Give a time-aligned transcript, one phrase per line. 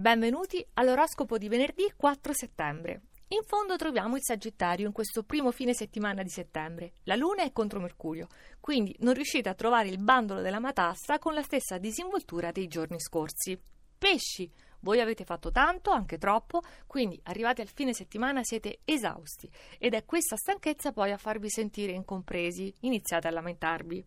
[0.00, 3.02] Benvenuti all'oroscopo di venerdì 4 settembre.
[3.28, 6.92] In fondo troviamo il Sagittario in questo primo fine settimana di settembre.
[7.02, 8.28] La Luna è contro Mercurio,
[8.60, 12.98] quindi non riuscite a trovare il bandolo della matassa con la stessa disinvoltura dei giorni
[12.98, 13.60] scorsi.
[13.98, 14.50] Pesci!
[14.80, 20.06] Voi avete fatto tanto, anche troppo, quindi arrivati al fine settimana siete esausti ed è
[20.06, 22.72] questa stanchezza poi a farvi sentire incompresi.
[22.80, 24.02] Iniziate a lamentarvi.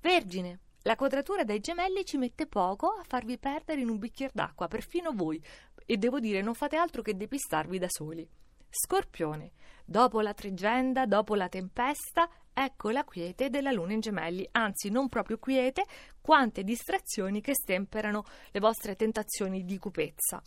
[0.00, 0.58] Vergine!
[0.84, 5.12] La quadratura dei gemelli ci mette poco a farvi perdere in un bicchiere d'acqua, perfino
[5.12, 5.42] voi,
[5.84, 8.26] e devo dire non fate altro che depistarvi da soli.
[8.70, 9.52] Scorpione,
[9.84, 15.10] dopo la tregenda, dopo la tempesta, ecco la quiete della luna in gemelli, anzi non
[15.10, 15.84] proprio quiete,
[16.20, 20.42] quante distrazioni che stemperano le vostre tentazioni di cupezza.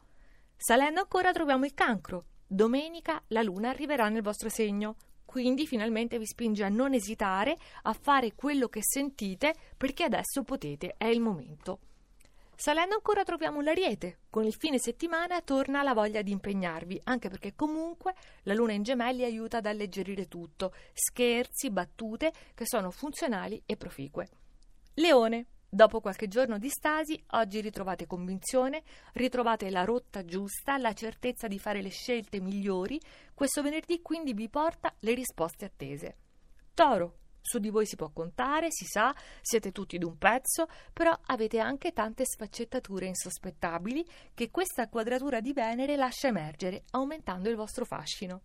[0.56, 2.26] Salendo ancora troviamo il cancro.
[2.48, 4.96] Domenica la luna arriverà nel vostro segno,
[5.34, 10.94] quindi finalmente vi spinge a non esitare, a fare quello che sentite, perché adesso potete,
[10.96, 11.80] è il momento.
[12.56, 14.20] Salendo ancora troviamo l'ariete.
[14.30, 18.84] Con il fine settimana torna la voglia di impegnarvi, anche perché comunque la luna in
[18.84, 24.30] gemelli aiuta ad alleggerire tutto, scherzi, battute che sono funzionali e proficue.
[24.94, 25.48] Leone.
[25.74, 31.58] Dopo qualche giorno di stasi, oggi ritrovate convinzione, ritrovate la rotta giusta, la certezza di
[31.58, 33.02] fare le scelte migliori.
[33.34, 36.18] Questo venerdì quindi vi porta le risposte attese.
[36.76, 37.18] Toro.
[37.42, 41.92] Su di voi si può contare, si sa, siete tutti d'un pezzo, però avete anche
[41.92, 48.42] tante sfaccettature insospettabili che questa quadratura di Venere lascia emergere, aumentando il vostro fascino.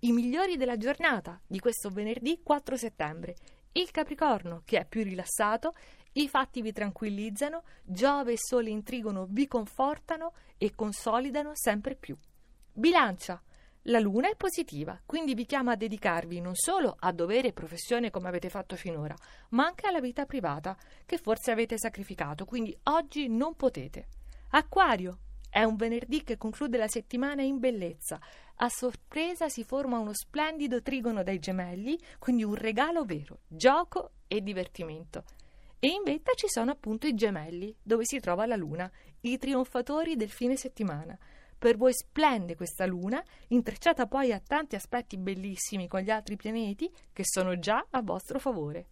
[0.00, 3.36] I migliori della giornata di questo venerdì 4 settembre.
[3.72, 5.74] Il Capricorno, che è più rilassato,
[6.14, 12.16] i fatti vi tranquillizzano, Giove e Sole in trigono vi confortano e consolidano sempre più.
[12.72, 13.42] Bilancia.
[13.86, 18.10] La luna è positiva, quindi vi chiama a dedicarvi non solo a dovere e professione
[18.10, 19.14] come avete fatto finora,
[19.50, 24.06] ma anche alla vita privata, che forse avete sacrificato, quindi oggi non potete.
[24.50, 25.18] Acquario.
[25.48, 28.18] È un venerdì che conclude la settimana in bellezza.
[28.56, 34.42] A sorpresa si forma uno splendido trigono dai gemelli, quindi un regalo vero, gioco e
[34.42, 35.24] divertimento.
[35.84, 38.88] E in vetta ci sono appunto i gemelli, dove si trova la luna,
[39.22, 41.18] i trionfatori del fine settimana.
[41.58, 46.88] Per voi splende questa luna, intrecciata poi a tanti aspetti bellissimi con gli altri pianeti
[47.12, 48.86] che sono già a vostro favore.